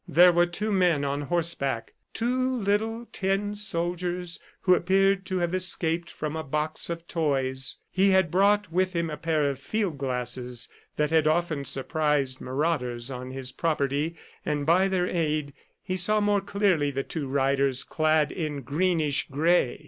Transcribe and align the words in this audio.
There 0.07 0.31
were 0.31 0.47
two 0.47 0.71
men 0.71 1.05
on 1.05 1.21
horseback, 1.21 1.93
two 2.11 2.55
little 2.55 3.05
tin 3.11 3.53
soldiers 3.53 4.39
who 4.61 4.73
appeared 4.73 5.27
to 5.27 5.37
have 5.37 5.53
escaped 5.53 6.09
from 6.09 6.35
a 6.35 6.41
box 6.43 6.89
of 6.89 7.07
toys. 7.07 7.75
He 7.91 8.09
had 8.09 8.31
brought 8.31 8.71
with 8.71 8.93
him 8.93 9.11
a 9.11 9.17
pair 9.17 9.43
of 9.45 9.59
field 9.59 9.99
glasses 9.99 10.69
that 10.95 11.11
had 11.11 11.27
often 11.27 11.65
surprised 11.65 12.41
marauders 12.41 13.11
on 13.11 13.29
his 13.29 13.51
property, 13.51 14.15
and 14.43 14.65
by 14.65 14.87
their 14.87 15.05
aid 15.05 15.53
he 15.83 15.95
saw 15.95 16.19
more 16.19 16.41
clearly 16.41 16.89
the 16.89 17.03
two 17.03 17.27
riders 17.27 17.83
clad 17.83 18.31
in 18.31 18.63
greenish 18.63 19.27
gray! 19.29 19.79